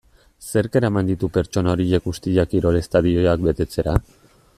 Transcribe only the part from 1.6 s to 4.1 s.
horiek guztiak kirol estadioak betetzera?